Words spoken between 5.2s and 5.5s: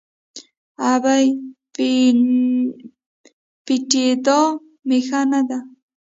نه